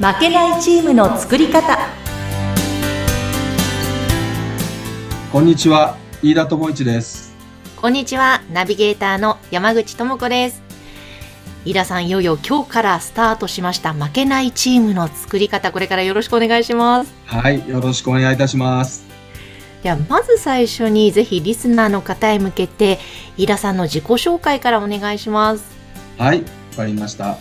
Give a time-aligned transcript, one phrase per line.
[0.00, 1.76] 負けないチームの作り方。
[5.30, 7.36] こんにちは飯田智一です。
[7.76, 10.62] こんにちはナビゲーターの山口智子です。
[11.66, 17.12] 飯田さんいよいよ今日からスタートしました負けないチームの作り方これからよろしくお願いします。
[17.26, 19.04] はいよろしくお願いいたします。
[19.82, 22.98] ではまず最初にぜひリスナーの方へ向けて
[23.36, 25.64] 飯田さんの自己紹介からお願いします。
[26.16, 26.46] はいわ
[26.76, 27.36] かりました、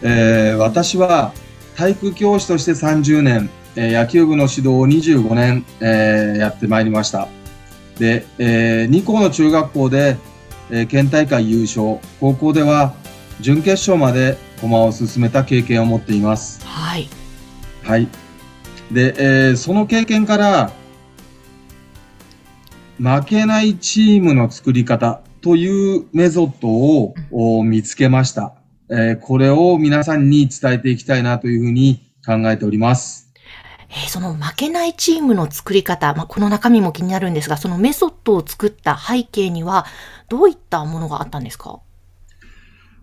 [0.00, 1.34] えー、私は
[1.76, 7.28] 体育教師として30年、えー、野球部の指導を25年、えー、やってまいりました。
[7.98, 10.16] で、えー、2校の中学校で、
[10.70, 11.98] えー、県大会優勝。
[12.20, 12.94] 高校では
[13.40, 16.64] 準決勝まで駒を進めた経験を持っています。
[16.64, 17.08] はい。
[17.82, 18.08] はい。
[18.92, 20.72] で、えー、その経験から
[22.98, 28.54] 負けないチームの作り方というメソッドを見つけました。
[28.90, 33.32] えー、これを皆さんに伝えていきたいなというふうに考えております。
[33.88, 39.86] えー、その負けないチームの作り方、まあ、この中身も気になるんですが、そのメソッドを作った背景には
[40.28, 41.80] どういったものがあったんですか？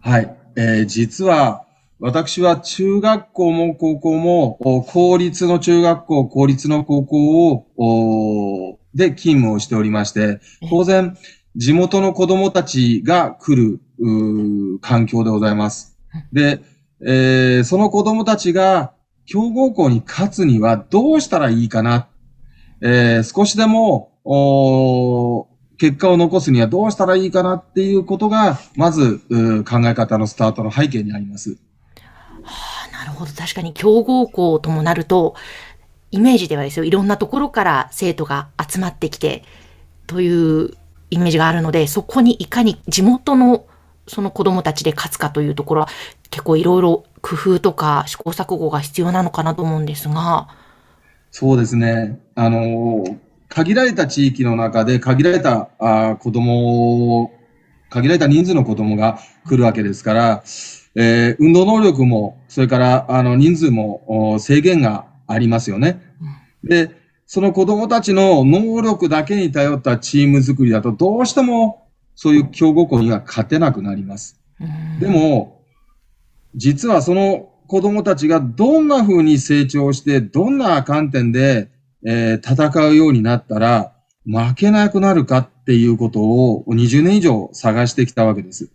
[0.02, 0.36] はい。
[0.56, 1.66] えー、実は
[2.00, 4.58] 私は中学校も高校も
[4.88, 11.16] 公立の中学校、公立の高校をで勤務をしておりまして、当然、
[11.56, 13.82] 地元の子供たちが来る、
[14.82, 15.98] 環境でございます。
[16.34, 16.62] で、
[17.06, 18.94] えー、その子供たちが
[19.26, 22.08] 強豪校に勝つにはどうしたらいいかな。
[22.82, 24.12] えー、少しでも、
[25.78, 29.20] 結果を残すにはどうしたらいいかなっていうことが、まず
[29.68, 31.58] 考え方のスタートの背景にあります。
[32.44, 33.32] はあ、なるほど。
[33.32, 35.36] 確かに強豪校ともなると、
[36.12, 39.44] イメージではですよ、いろんなところから生徒が集まってきて、
[40.08, 40.78] という
[41.12, 43.66] イメージがあるので、そこにいかに地元の
[44.08, 45.90] その子供たちで勝つかというところは、
[46.32, 50.48] 結構いろいろ工夫とか試行錯誤が必要なのかなと思うんですが。
[51.30, 52.20] そうですね。
[52.36, 53.06] あの、
[53.48, 57.32] 限られた地域の中で限られたあ子供
[57.92, 60.44] 限られた人数の子供が来るわけですから、
[60.96, 66.02] えー、運動能力も、それからあの人数も制限がありますよね。
[66.64, 66.90] で、
[67.34, 74.38] その子供たちの能力だけに頼ったチーム作りだと、どうしてもそういう強豪校には勝てなくなります。
[75.00, 75.64] でも、
[76.56, 81.70] 実はその子供たちがどんな風に成長して、どんな観点で、
[82.06, 83.94] えー、戦うようになったら、
[84.26, 88.70] 負けなくなるかっていうことを20年以上探してきたわけです。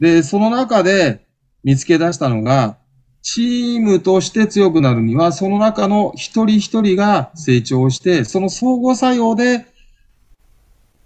[0.00, 1.24] で、その中で
[1.62, 2.78] 見つけ出したのが、
[3.22, 9.66] チームとして強くなるには、その中の一人一人が成長して、その相互作用で、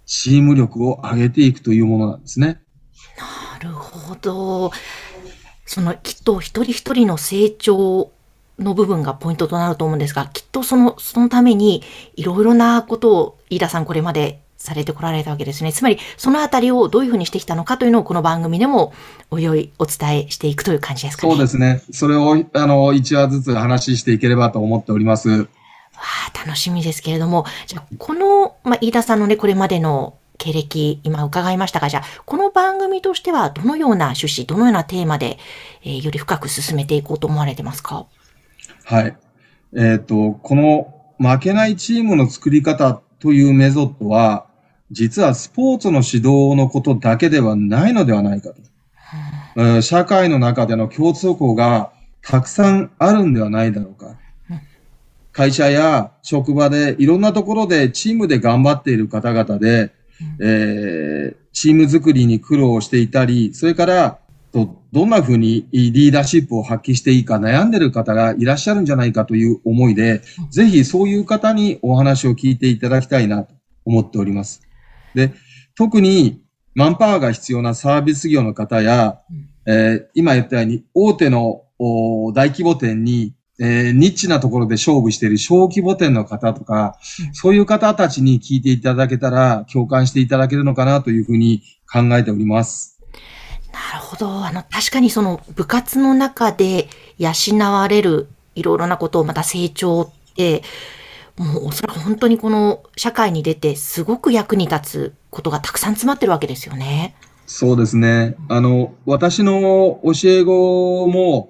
[0.05, 2.61] チーム力を上げていくというものなんですね。
[3.61, 4.71] なるほど。
[5.65, 8.11] そのきっと一人一人の成長
[8.57, 11.83] の部分がポイントとなると思うんですが、きっとその、そのために
[12.15, 15.71] いろいろなことを飯田さんこれまでされてこられたわけですね。
[15.71, 18.93] つまり、そのあたりをどういうふうにしてきたのかというのをこの番組でも
[19.31, 21.33] おいおいお伝えしていくという感じですかね。
[21.33, 21.81] そうですね。
[21.91, 25.29] それを、あの、一話ずつ話していければと思っております。
[25.29, 25.47] わ
[25.97, 35.39] あ、楽しみですけれども、じゃあ、この、まあ、飯田さんのね、これまでの経歴、今伺いましたが、じゃあ、この番組としてはどのような趣旨、どのようなテーマで、
[35.83, 38.05] えー、より深く進めていこうと思われてますか？
[38.85, 39.17] はい。
[39.75, 44.46] えっ、ー、と、この負けないチームの作り方というメソッドは、
[44.91, 49.81] 実はスポーツの指導のことだけではないのではないかと。
[49.81, 54.15] 社会の中での共通項がたくさんあるんではないだろうか。
[55.31, 59.91] 会社や職場でいろんなところでチームで頑張っている方々で、
[60.41, 64.19] えー、チーム作りに苦労していたり、それから
[64.51, 73.53] どどんなふうにリーダーシップを発揮していいか悩んでる方がいらっしゃるんじゃないかという思いで、ぜひそういう方にお話を聞いていただきたいなと
[73.85, 74.66] 思っております。
[75.15, 75.33] で、
[75.75, 76.41] 特に
[76.75, 79.21] マンパワーが必要なサービス業の方や、
[79.65, 92.99] えー、今言ったように大手の大規模店に、えー、ニッチなところで勝負している小規模店の方とか、うん、そういう方たちに聞いていただけたら共感していただけるのかなというふうに考えております。
[93.73, 94.45] なるほど。
[94.45, 96.87] あの、確かにその部活の中で
[97.17, 97.31] 養
[97.71, 100.63] われるいろいろなことをまた成長って、
[101.37, 107.15] もうおそらく本当にこの社会に出てすごく役に立つことがたくさん詰まってるわけですよね。
[107.45, 108.35] そうですね。
[108.49, 111.49] あの、私の教え子も、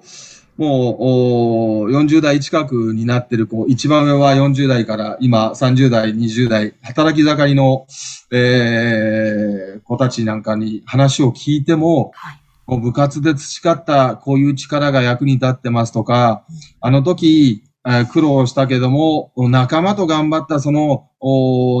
[0.56, 7.86] もう、40代近くになってる子、一番上は40代から今30代、20代、働き盛りの、
[8.30, 12.32] えー、子たちなんかに話を聞いても、は
[12.76, 16.44] い、部活で培ったこういう力が役に立ってますとか、
[16.80, 17.67] あの時、えー
[18.10, 21.08] 苦労したけども、仲間と頑張ったその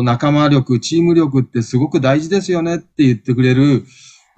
[0.04, 3.84] 仲間力、チーム力ってすごく大事ですよねって言ってくれる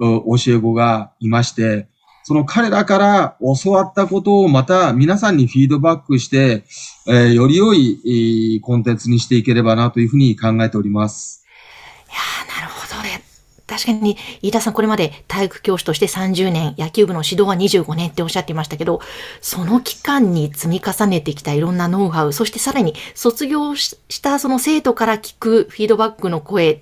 [0.00, 1.86] 教え子がいまして、
[2.24, 6.64] その彼らから教わったことをまた皆さんにフィードバックして、
[7.06, 11.39] えより良い、コンテンツにしていければなというふうに考えております。
[13.70, 19.00] 確かに、飯田さんこれまで体育教師として30年、野球部の指導は25年っておっしゃっていましたけど、
[19.40, 26.80] その期間に積み重ねてきたいろんなノウハウ、そしてさらに卒業ししたその生徒から聞くフィードバックの声、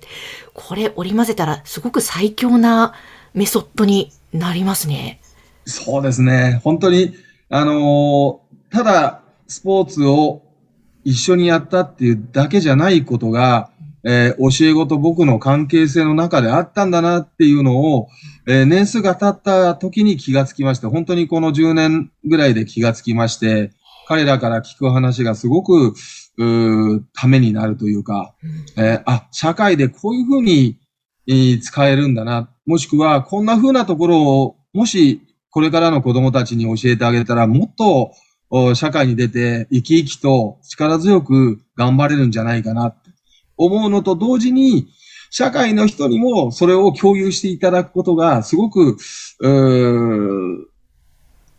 [0.55, 2.93] これ織り交ぜたらすごく最強な
[3.35, 5.21] メソッドになりますね。
[5.65, 6.59] そうですね。
[6.63, 7.13] 本当に、
[7.49, 10.43] あのーただ、スポーツを
[11.03, 13.71] 一緒にやったっていうだけじゃないことが、
[14.03, 18.07] えー教え子と僕の関係性の中であったんだなっていうのを、
[18.47, 23.71] えー年数が経った時に気がつきまして、本当にこの10年ぐらいで気がつきまして、
[24.07, 25.93] 彼らから聞く話がすごく、
[26.37, 28.33] うーためになるというか、
[28.77, 30.79] えーあ、社会でこういうふうに、
[31.27, 32.49] えー使えるんだな。
[32.65, 35.21] もしくは、こんな風なところを、もし、
[35.51, 38.11] これからの子供たちに教えてあげたら、もっと、
[38.51, 43.08] お社会に出て、生き生きと力強く頑張れるんじゃないかな、って
[43.59, 44.87] 思うのと同時に、
[45.29, 48.97] 社会の人にもそれを共有していただくことが、すごく、
[49.39, 50.65] うー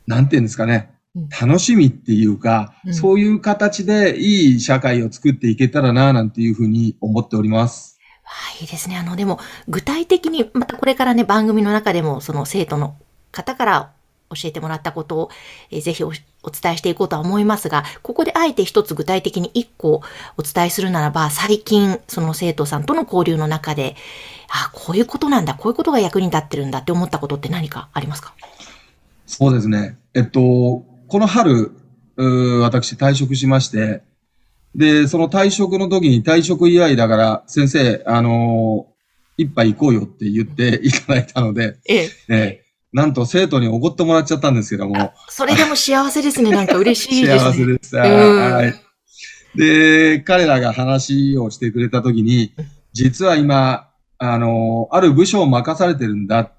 [0.07, 1.29] なんていうんですかねうん。
[1.29, 7.99] 楽しみっていうか、うんそういう形でいい社会を作っていけたらな、なんていうふうに思っております。
[8.25, 8.97] わあいいですね。
[8.97, 9.39] あの、でも、
[9.69, 12.97] 具体的に、またこれからね、番組の中でも、その生徒の
[13.33, 13.93] 方から
[14.31, 15.31] 教えてもらったことを、
[15.71, 16.13] えーぜひお
[16.43, 20.01] お伝えしていこうとは思いますが、ここであえて一つ具体的に一個
[20.39, 23.95] お伝えするならば、最近、その生徒さんとの交流の中で、
[24.49, 28.33] あ、こういうことなんだ、こういうことが役に立ってるんだって思ったことって何かありますか？
[29.27, 29.99] そうですね。
[30.15, 31.73] えっと、この春、
[32.17, 34.03] 私退職しまして、
[34.75, 38.91] で、その退職の時に退職祝いだから、先生、あのー
[39.37, 42.11] 一杯行こうよって言っていただいたので、ええ。
[42.29, 46.51] えーなんと生徒におごってもらっちゃったんですけども、それでも幸せですね。
[46.51, 47.53] なんか嬉しいですね。
[47.53, 48.03] 幸せでした。
[48.03, 48.75] うんはい。
[49.55, 52.53] で、彼らが話をしてくれた時に、
[52.93, 56.53] 実は今、あの、ある部署を任されてるんだ。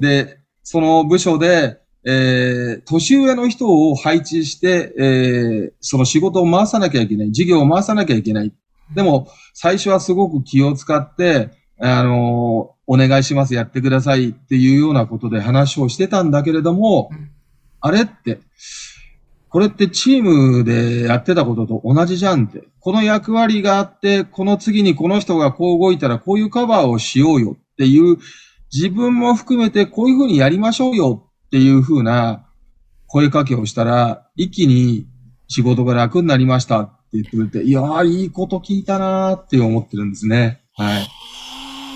[0.00, 7.32] で、その部署で、えー、年上の人を配置して、えー、その仕事を回さなきゃいけない。
[7.32, 8.52] 事業を回さなきゃいけない。
[8.94, 11.50] でも、最初はすごく気を使って、
[11.80, 17.30] あの、お願いします、やってくださいっていうようなことで話をしてたんだけれども、うん
[17.80, 18.40] あれって、
[19.48, 22.64] これってチームでやってたことと同じじゃんって。
[22.80, 28.18] この役割があって、この次にこの人がこう動いたらこういうカバーをしようよっていう、
[28.72, 32.46] 自分も含めてこういうふうにやりましょうよっていうふうな
[33.06, 35.06] 声かけをしたら、一気に
[35.48, 40.60] 仕事が楽になりましたって言ってくれて、いやー、いいこと聞いたなーって思ってるんですね。
[40.76, 41.06] はい。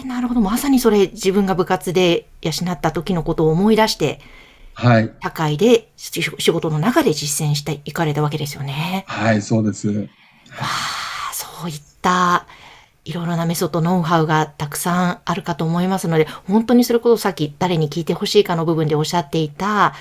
[0.02, 0.40] えーなるほど。
[0.40, 4.20] まさにそれ、自分が部活で養った時のことを思い出して、
[4.74, 5.12] はい。
[5.22, 9.04] 社会でし仕事の中で実践していかれたわけですよね。
[9.06, 9.88] はい、そうです。
[9.88, 10.06] わ
[10.60, 12.46] あ、そういった
[13.04, 19.94] いろいろなメソッド、ノウハウがたくさんあるかと思いますので、本当にそれこそさっき誰に聞いてほしいかの部分でおっしゃっていた、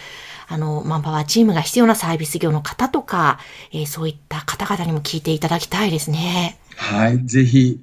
[0.48, 3.39] あの、マンパワーチームが必要なサービス業の方とか、
[3.72, 6.58] えーそういった方々にも聞いていただきたいですね。
[6.75, 7.25] はい。
[7.25, 7.79] ぜひ、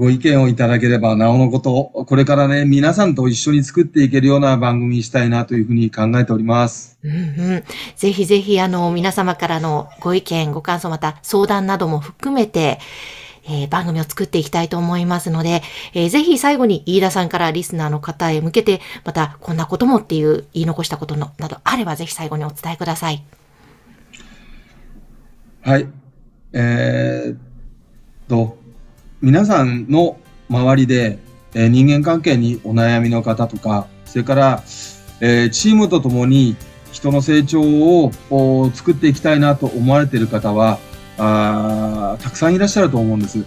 [0.00, 6.98] ご意見をいただければ、なおのこと、これからね、皆さんと一緒に作っていけるような番組にしたいなというふうに考えております。
[7.04, 7.16] うんう
[7.56, 7.64] ん。
[7.96, 12.78] ぜひぜひ、あの、皆様からのご意見、ご感想、また相談なども含めて、
[13.46, 23.22] えー番組を作っていきたいと思いますので、えーぜひ最後に飯田さんからリスナーの方へ向けて、またこんなこともっていう言い残したことのなどあれば、ぜひ最後にお伝えください。
[25.62, 25.86] はい。
[26.54, 27.38] えーっ
[28.28, 28.59] と、
[29.22, 30.16] 皆さんの
[30.48, 31.18] 周りで、
[31.52, 34.62] えー人間関係にお悩みの方とか、それから、
[35.20, 36.56] えーチームとともに
[36.90, 38.12] 人の成長を
[38.72, 40.78] 作っていきたいなと思われている方は、
[41.18, 43.44] あたくさんいらっしゃると思うんです。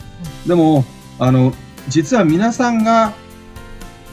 [0.48, 0.86] でも、
[1.18, 1.53] あの、
[1.89, 3.13] 実は皆さんが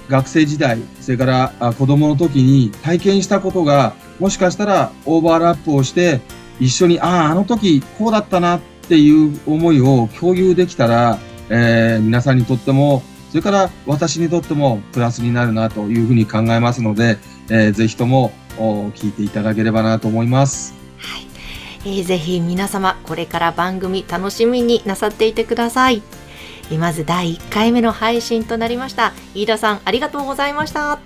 [0.09, 6.23] 学生時代、それからあ子供の時に体験したことが、もしかしたらオーバーラップをして、
[6.59, 11.19] 一緒に、ああ、あの時こうだったなっていう思いを共有できたら、
[11.51, 17.19] えー皆さんにとっても、それから私にとってもプラスになるなというふうに考えますので、
[17.51, 20.75] えーぜひともお聞いていただければなと思います。
[21.85, 26.03] えーぜひ皆様、これから番組楽しみになさっていてください。
[26.71, 29.13] えーまず第1回目の配信となりました。
[29.35, 30.99] 飯田さん、ありがとうございました。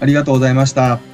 [0.00, 1.11] ありがとうございました。